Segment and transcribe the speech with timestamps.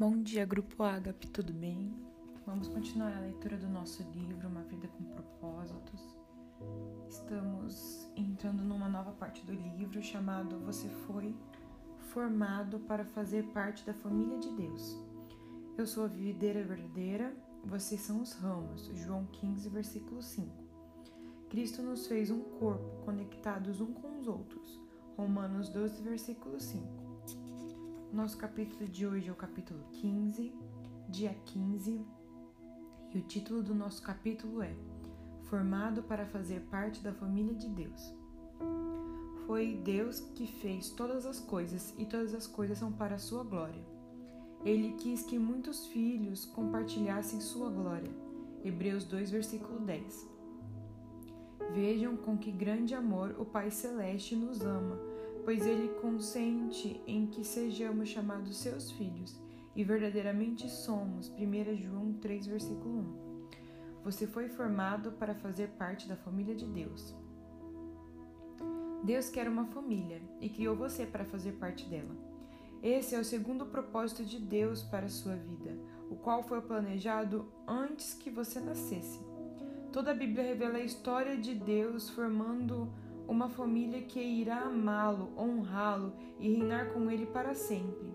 [0.00, 1.94] Bom dia, Grupo Agape, tudo bem?
[2.46, 6.16] Vamos continuar a leitura do nosso livro, Uma Vida com Propósitos.
[7.06, 11.36] Estamos entrando numa nova parte do livro chamado Você Foi
[12.14, 14.98] Formado para Fazer Parte da Família de Deus.
[15.76, 18.86] Eu sou a videira verdadeira, vocês são os ramos.
[18.94, 20.50] João 15, versículo 5.
[21.50, 24.80] Cristo nos fez um corpo, conectados um com os outros.
[25.14, 27.09] Romanos 12, versículo 5.
[28.12, 30.52] Nosso capítulo de hoje é o capítulo 15,
[31.08, 32.04] dia 15,
[33.14, 34.74] e o título do nosso capítulo é
[35.44, 38.12] Formado para fazer parte da família de Deus.
[39.46, 43.44] Foi Deus que fez todas as coisas e todas as coisas são para a sua
[43.44, 43.84] glória.
[44.64, 48.10] Ele quis que muitos filhos compartilhassem sua glória.
[48.64, 50.28] Hebreus 2, versículo 10.
[51.74, 55.09] Vejam com que grande amor o Pai Celeste nos ama
[55.44, 59.40] pois ele consente em que sejamos chamados seus filhos,
[59.74, 61.28] e verdadeiramente somos.
[61.30, 63.30] 1 João 3, versículo 1.
[64.04, 67.14] Você foi formado para fazer parte da família de Deus.
[69.04, 72.14] Deus quer uma família e criou você para fazer parte dela.
[72.82, 75.76] Esse é o segundo propósito de Deus para a sua vida,
[76.10, 79.20] o qual foi planejado antes que você nascesse.
[79.92, 82.92] Toda a Bíblia revela a história de Deus formando
[83.30, 88.12] uma família que irá amá-lo, honrá-lo e reinar com ele para sempre.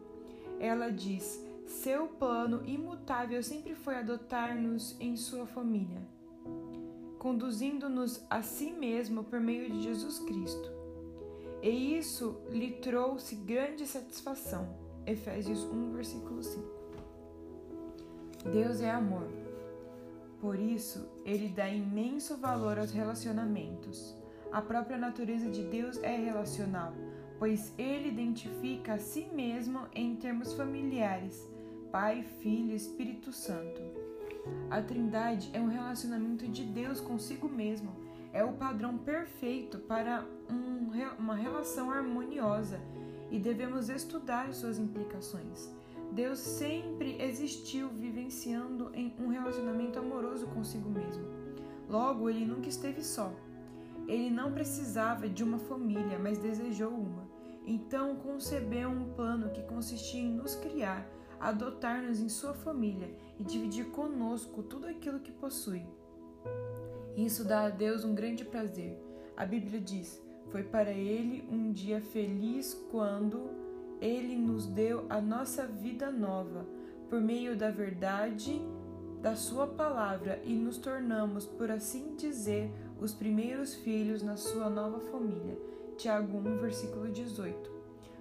[0.59, 6.02] Ela diz: seu plano imutável sempre foi adotar-nos em sua família,
[7.17, 10.69] conduzindo-nos a si mesmo por meio de Jesus Cristo.
[11.63, 14.67] E isso lhe trouxe grande satisfação.
[15.05, 16.75] Efésios 1, versículo 5.
[18.52, 19.27] Deus é amor.
[20.41, 24.24] Por isso, ele dá imenso valor aos relacionamentos.
[24.51, 26.93] A própria natureza de Deus é relacional,
[27.38, 31.45] pois ele identifica a si mesmo em termos familiares:
[31.91, 33.81] Pai, Filho Espírito Santo.
[34.69, 37.95] A Trindade é um relacionamento de Deus consigo mesmo.
[38.31, 42.79] É o padrão perfeito para um, uma relação harmoniosa
[43.31, 45.69] e devemos estudar suas implicações.
[46.12, 51.25] Deus sempre existiu vivenciando em um relacionamento amoroso consigo mesmo.
[51.89, 53.33] Logo, ele nunca esteve só.
[54.07, 57.27] Ele não precisava de uma família, mas desejou uma.
[57.66, 63.85] Então concebeu um plano que consistia em nos criar, adotar-nos em sua família e dividir
[63.85, 65.83] conosco tudo aquilo que possui.
[67.17, 69.01] Isso dá a Deus um grande prazer.
[69.35, 73.49] A Bíblia diz: Foi para ele um dia feliz quando
[73.99, 76.65] ele nos deu a nossa vida nova,
[77.09, 78.61] por meio da verdade
[79.21, 85.00] da Sua palavra, e nos tornamos, por assim dizer, os primeiros filhos na sua nova
[85.00, 85.57] família.
[85.97, 87.72] Tiago 1, versículo 18.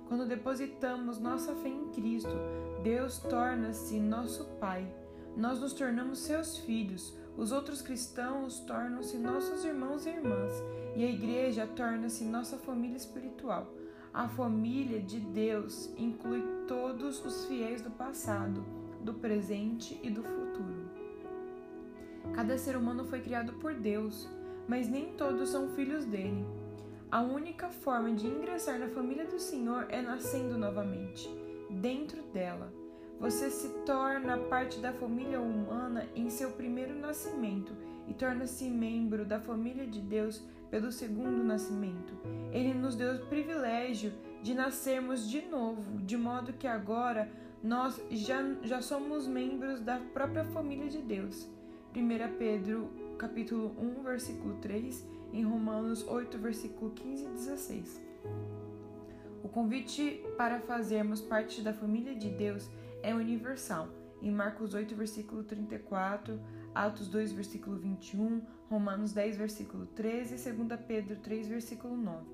[0.09, 2.37] Quando depositamos nossa fé em Cristo,
[2.83, 4.87] Deus torna-se nosso Pai.
[5.37, 7.17] Nós nos tornamos seus filhos.
[7.37, 10.53] Os outros cristãos tornam-se nossos irmãos e irmãs,
[10.95, 13.73] e a igreja torna-se nossa família espiritual.
[14.13, 18.65] A família de Deus inclui todos os fiéis do passado,
[19.03, 20.89] do presente e do futuro.
[22.33, 24.29] Cada ser humano foi criado por Deus
[24.69, 26.45] mas nem todos são filhos dele.
[27.11, 31.29] A única forma de ingressar na família do Senhor é nascendo novamente,
[31.71, 32.73] dentro dela.
[33.21, 37.73] Você se torna parte da família humana em seu primeiro nascimento
[38.09, 42.13] e torna-se membro da família de Deus pelo segundo nascimento.
[42.53, 47.31] Ele nos deu o privilégio de nascermos de novo, de modo que agora
[47.63, 51.49] nós já, já somos membros da própria família de Deus.
[51.95, 58.03] 1 Pedro capítulo 1, versículo 3, em Romanos 8, versículo 15 e 16.
[59.43, 62.69] O convite para fazermos parte da família de Deus
[63.03, 63.89] é universal.
[64.23, 66.41] Em Marcos 8, versículo 34,
[66.75, 72.25] Atos 2, versículo 21, Romanos 10, versículo 13 e 2 Pedro 3, versículo 9.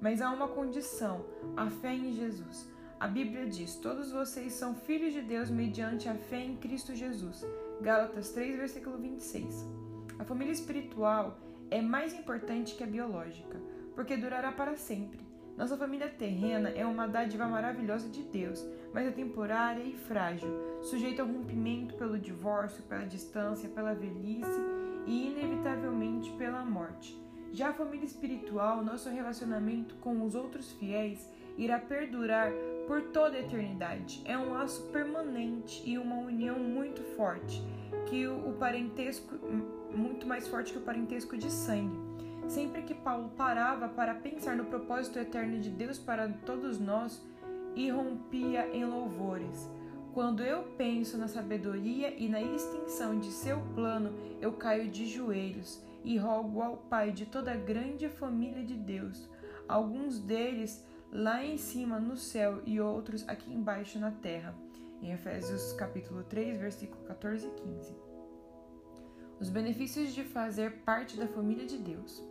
[0.00, 1.24] Mas há uma condição:
[1.56, 2.70] a fé em Jesus.
[3.00, 7.44] A Bíblia diz: Todos vocês são filhos de Deus mediante a fé em Cristo Jesus.
[7.80, 9.81] Gálatas 3, versículo 26.
[10.18, 11.38] A família espiritual
[11.70, 13.60] é mais importante que a biológica,
[13.94, 15.20] porque durará para sempre.
[15.56, 20.50] Nossa família terrena é uma dádiva maravilhosa de Deus, mas é temporária e frágil,
[20.82, 24.60] sujeita ao rompimento pelo divórcio, pela distância, pela velhice
[25.06, 27.20] e, inevitavelmente, pela morte.
[27.52, 32.50] Já a família espiritual, nosso relacionamento com os outros fiéis, irá perdurar
[32.86, 34.22] por toda a eternidade.
[34.24, 37.62] É um laço permanente e uma união muito forte
[38.06, 39.36] que o parentesco
[39.96, 41.98] muito mais forte que o parentesco de sangue.
[42.48, 47.24] Sempre que Paulo parava para pensar no propósito eterno de Deus para todos nós,
[47.74, 49.70] irrompia em louvores.
[50.12, 55.82] Quando eu penso na sabedoria e na extensão de seu plano, eu caio de joelhos
[56.04, 59.28] e rogo ao Pai de toda a grande família de Deus,
[59.66, 64.54] alguns deles lá em cima no céu e outros aqui embaixo na terra.
[65.00, 68.11] Em Efésios capítulo 3, versículo 14 e 15.
[69.42, 72.22] Os benefícios de fazer parte da família de Deus.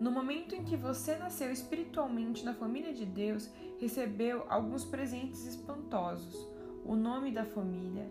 [0.00, 6.48] No momento em que você nasceu espiritualmente na família de Deus, recebeu alguns presentes espantosos
[6.84, 8.10] o nome da família,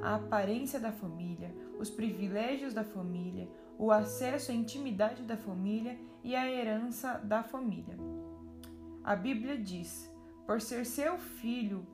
[0.00, 6.36] a aparência da família, os privilégios da família, o acesso à intimidade da família e
[6.36, 7.96] a herança da família.
[9.02, 10.08] A Bíblia diz:
[10.46, 11.84] por ser seu filho,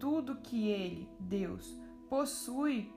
[0.00, 1.72] tudo que ele, Deus,
[2.08, 2.92] possui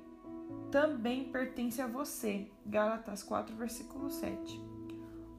[0.72, 2.52] também pertence a você.
[2.66, 4.62] Gálatas 4, versículo 7.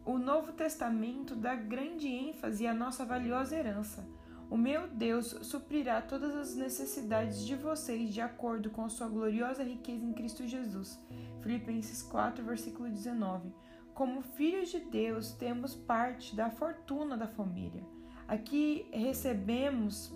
[0.04, 4.04] O Novo Testamento dá grande ênfase à nossa valiosa herança
[4.50, 9.62] o meu Deus suprirá todas as necessidades de vocês de acordo com a sua gloriosa
[9.62, 10.98] riqueza em Cristo Jesus.
[11.40, 13.48] Filipenses 4, versículo 19.
[13.94, 17.84] Como filhos de Deus, temos parte da fortuna da família.
[18.26, 20.12] Aqui recebemos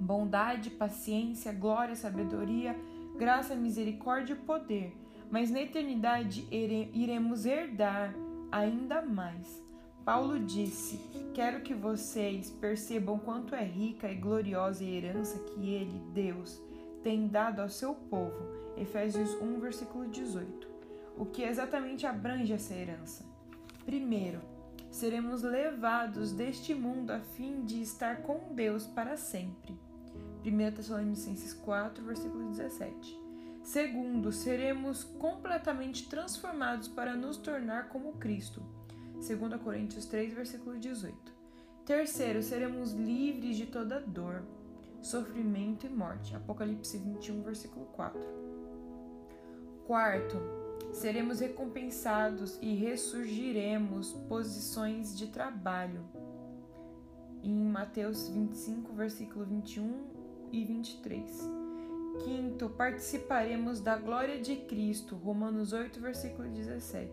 [0.00, 2.76] bondade, paciência, glória, sabedoria,
[3.16, 4.96] graça, misericórdia e poder.
[5.30, 8.14] Mas na eternidade iremos herdar
[8.50, 9.62] ainda mais.
[10.04, 11.00] Paulo disse:
[11.32, 16.60] Quero que vocês percebam quanto é rica e gloriosa a herança que ele, Deus,
[17.02, 18.54] tem dado ao seu povo.
[18.76, 20.68] Efésios 1, versículo 18.
[21.16, 23.24] O que exatamente abrange essa herança?
[23.84, 24.40] Primeiro,
[24.90, 29.74] seremos levados deste mundo a fim de estar com Deus para sempre.
[30.44, 33.20] 1 Tessalonicenses 4, versículo 17.
[33.62, 38.62] Segundo, seremos completamente transformados para nos tornar como Cristo.
[39.14, 41.16] 2 Coríntios 3, versículo 18.
[41.86, 44.42] Terceiro, seremos livres de toda dor,
[45.00, 46.36] sofrimento e morte.
[46.36, 48.20] Apocalipse 21, versículo 4.
[49.86, 50.36] Quarto,
[50.92, 56.04] seremos recompensados e ressurgiremos posições de trabalho.
[57.42, 60.13] Em Mateus 25, versículo 21 e
[60.62, 61.50] 23.
[62.22, 65.16] Quinto, participaremos da glória de Cristo.
[65.16, 67.12] Romanos 8, versículo 17.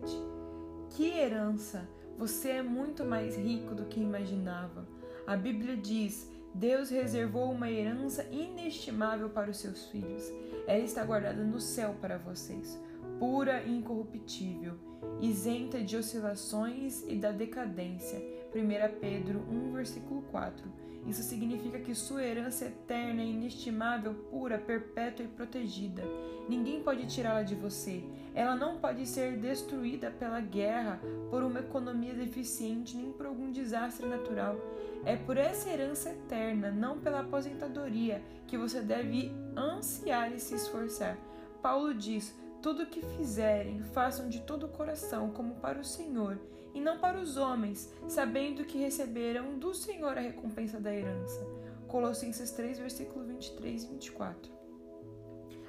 [0.90, 1.88] Que herança!
[2.18, 4.86] Você é muito mais rico do que imaginava.
[5.26, 10.30] A Bíblia diz: Deus reservou uma herança inestimável para os seus filhos.
[10.66, 12.78] Ela está guardada no céu para vocês,
[13.18, 14.74] pura e incorruptível,
[15.20, 18.18] isenta de oscilações e da decadência.
[18.54, 20.70] 1 Pedro 1, versículo 4.
[21.06, 26.02] Isso significa que sua herança eterna é inestimável, pura, perpétua e protegida.
[26.48, 28.04] Ninguém pode tirá-la de você.
[28.34, 34.06] Ela não pode ser destruída pela guerra, por uma economia deficiente, nem por algum desastre
[34.06, 34.56] natural.
[35.04, 41.18] É por essa herança eterna, não pela aposentadoria, que você deve ansiar e se esforçar.
[41.60, 46.38] Paulo diz: tudo o que fizerem, façam de todo o coração, como para o Senhor,
[46.74, 51.46] e não para os homens, sabendo que receberão do Senhor a recompensa da herança.
[51.86, 54.52] Colossenses 3, versículo 23 e 24.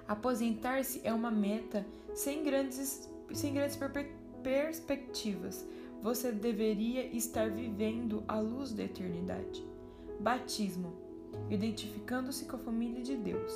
[0.08, 3.78] Aposentar-se é uma meta sem grandes, sem grandes
[4.42, 5.68] perspectivas.
[6.02, 9.66] Você deveria estar vivendo a luz da eternidade.
[10.20, 11.04] Batismo
[11.50, 13.52] identificando-se com a família de Deus.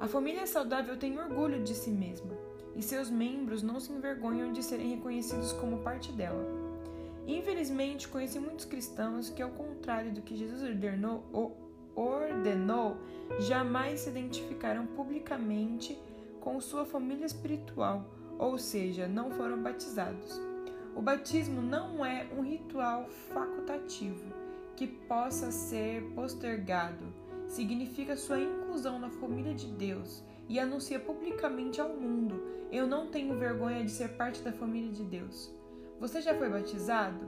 [0.00, 2.36] A família saudável tem orgulho de si mesma
[2.74, 6.59] e seus membros não se envergonham de serem reconhecidos como parte dela.
[7.30, 11.24] Infelizmente, conheci muitos cristãos que, ao contrário do que Jesus ordenou,
[11.94, 12.96] ordenou
[13.38, 15.96] jamais se identificaram publicamente
[16.40, 18.04] com sua família espiritual,
[18.36, 20.40] ou seja, não foram batizados.
[20.96, 24.34] O batismo não é um ritual facultativo
[24.74, 27.04] que possa ser postergado.
[27.46, 33.38] Significa sua inclusão na família de Deus e anuncia publicamente ao mundo: Eu não tenho
[33.38, 35.59] vergonha de ser parte da família de Deus.
[36.00, 37.26] Você já foi batizado?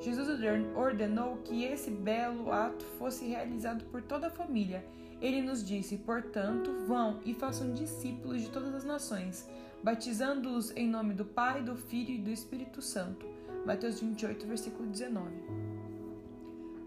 [0.00, 0.28] Jesus
[0.74, 4.84] ordenou que esse belo ato fosse realizado por toda a família.
[5.20, 9.48] Ele nos disse: Portanto, vão e façam discípulos de todas as nações,
[9.84, 13.24] batizando-os em nome do Pai, do Filho e do Espírito Santo.
[13.64, 15.30] Mateus 28, versículo 19.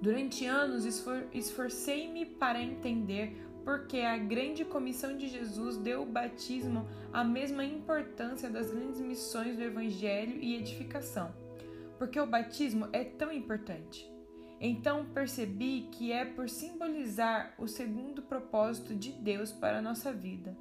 [0.02, 6.88] Durante anos esfor esforcei-me para entender porque a grande comissão de Jesus deu ao batismo
[7.13, 11.34] a mesma importância das grandes missões do Evangelho e edificação.
[11.98, 14.12] Porque o batismo é tão importante.
[14.60, 20.56] Então percebi que é por simbolizar o segundo propósito de Deus para a nossa vida,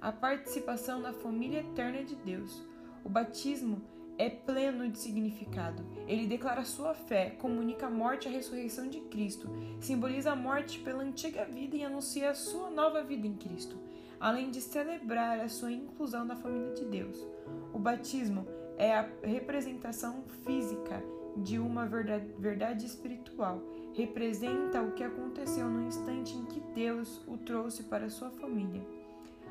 [0.00, 2.62] a participação na família eterna de Deus.
[3.04, 3.82] O batismo
[4.18, 5.84] é pleno de significado.
[6.06, 9.48] Ele declara sua fé, comunica a morte e a ressurreição de Cristo,
[9.80, 13.76] simboliza a morte pela antiga vida e anuncia a sua nova vida em Cristo.
[14.18, 17.26] além de celebrar a sua inclusão na família de Deus.
[17.72, 18.46] O batismo
[18.76, 21.02] é a representação física
[21.36, 23.62] de uma verdade, espiritual.
[23.94, 28.82] Representa o que aconteceu no instante em que Deus o trouxe para sua família.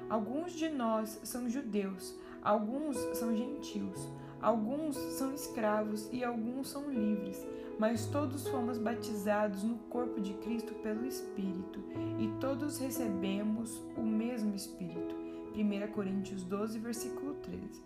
[0.10, 4.08] Alguns de nós são judeus, alguns são gentios,
[4.46, 7.44] alguns são escravos e alguns são livres,
[7.80, 11.84] mas todos fomos batizados no corpo de Cristo pelo Espírito
[12.20, 15.16] e todos recebemos o mesmo Espírito.
[15.56, 17.82] 1 Coríntios 12, versículo 13.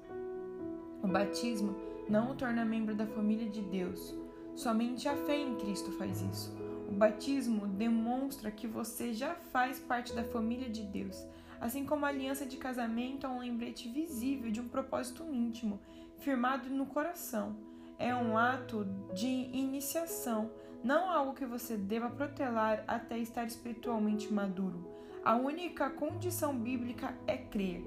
[1.01, 1.77] O batismo
[2.09, 4.13] não o torna membro da família de Deus.
[4.53, 6.53] Somente a fé em Cristo faz isso.
[6.89, 11.25] O batismo demonstra que você já faz parte da família de Deus,
[11.61, 15.79] assim como a aliança de casamento é um lembrete visível de um propósito íntimo,
[16.19, 17.55] firmado no coração.
[17.97, 20.51] É um ato de iniciação,
[20.83, 24.87] não algo que você deva protelar até estar espiritualmente maduro.
[25.23, 27.83] A única condição bíblica é crer.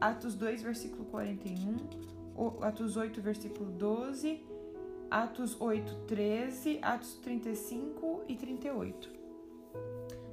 [0.00, 1.76] Atos 2, versículo 41,
[2.60, 4.44] Atos 8, versículo 12,
[5.10, 9.10] Atos 8, 13, Atos 35 e 38.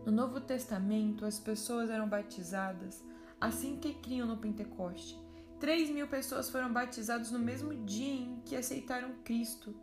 [0.05, 3.03] No Novo Testamento, as pessoas eram batizadas
[3.39, 5.17] assim que criam no Pentecoste.
[5.61, 9.75] 3 mil pessoas foram batizadas no mesmo dia em que aceitaram Cristo.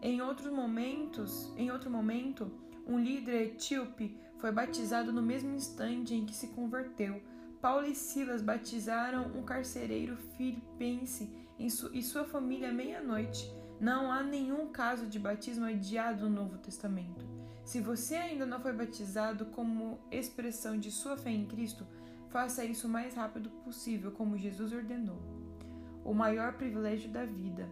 [0.00, 2.50] Em outros momentos, em outro momento,
[2.86, 7.22] um líder etíope foi batizado no mesmo instante em que se converteu.
[7.60, 13.54] Paulo e Silas batizaram um carcereiro filipense e sua família à meia-noite.
[13.78, 17.26] Não há nenhum caso de batismo adiado no Novo Testamento.
[17.62, 21.86] Se você ainda não foi batizado como expressão de sua fé em Cristo,
[22.36, 25.18] faça isso o mais rápido possível, como Jesus ordenou.
[26.04, 27.66] O maior privilégio da vida.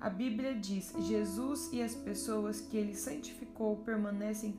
[0.00, 4.56] A Bíblia diz: Jesus e as pessoas que ele santificou permanecem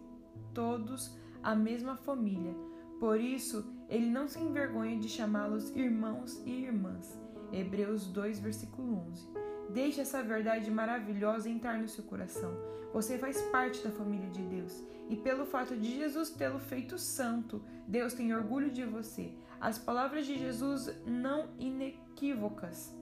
[0.54, 2.54] todos a mesma família.
[3.00, 7.18] Por isso, ele não se envergonha de chamá-los irmãos e irmãs.
[7.54, 9.26] Hebreus 2, versículo 11.
[9.70, 12.54] Deixe essa verdade maravilhosa entrar no seu coração.
[12.92, 14.84] Você faz parte da família de Deus.
[15.10, 19.34] E pelo fato de Jesus tê-lo feito santo, Deus tem orgulho de você.
[19.66, 22.96] As palavras de Jesus não inequívocas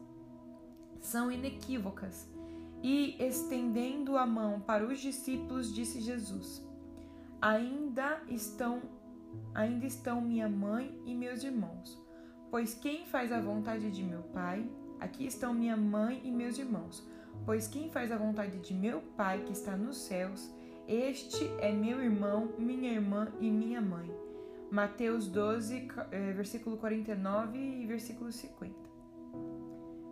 [1.01, 2.25] são inequívocas.
[2.82, 6.65] E estendendo a mão para os discípulos, disse Jesus:
[7.41, 8.82] Ainda estão
[9.53, 12.01] ainda estão minha mãe e meus irmãos.
[12.50, 14.65] Pois quem faz a vontade de meu Pai,
[15.01, 17.05] aqui estão minha mãe e meus irmãos.
[17.46, 20.50] Pois quem faz a vontade de meu Pai que está nos céus,
[20.88, 24.23] este é meu irmão, minha irmã e minha mãe.
[24.74, 28.74] Mateus 12, eh, versículo 49 e versículo 50.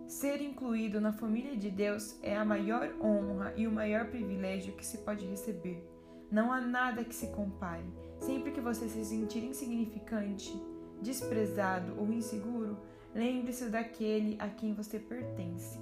[0.08, 4.86] Ser incluído na família de Deus é a maior honra e o maior privilégio que
[4.86, 5.84] se pode receber.
[6.30, 7.92] Não há nada que se compare.
[8.20, 10.54] Sempre que você se sentir insignificante,
[11.02, 12.78] desprezado ou inseguro,
[13.16, 15.80] lembre-se daquele a quem você pertence.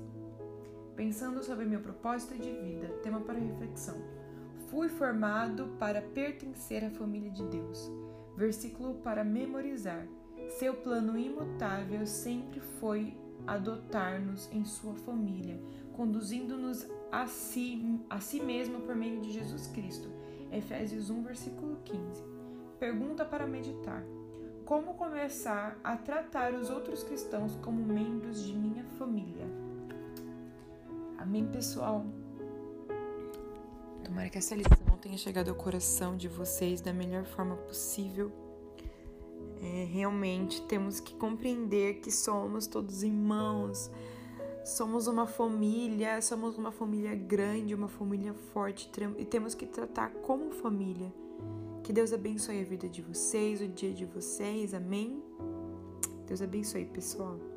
[0.96, 4.02] Pensando sobre meu propósito de vida, tema para reflexão.
[4.70, 8.09] Fui formado para pertencer à família de Deus.
[8.40, 10.08] Versículo para memorizar.
[10.58, 13.14] Seu plano imutável sempre foi
[13.46, 20.10] adotar-nos em sua família, conduzindo-nos a si, a si mesmo por meio de Jesus Cristo.
[20.54, 22.24] Efésios 1, versículo 15.
[22.80, 24.06] Pergunta para meditar
[24.64, 29.48] como começar a tratar os outros cristãos como membros de minha família.
[31.18, 32.06] Amém, pessoal?
[34.02, 38.32] Tomara que essa lição tenha chegado ao coração de vocês da melhor forma possível.
[39.62, 43.90] É, realmente temos que compreender que somos todos irmãos,
[44.64, 50.52] somos uma família, somos uma família grande, uma família forte e temos que tratar como
[50.52, 51.12] família.
[51.84, 54.74] Que Deus abençoe a vida de vocês, o dia de vocês.
[54.74, 55.24] Amém?
[56.28, 57.49] Deus abençoe, pessoal.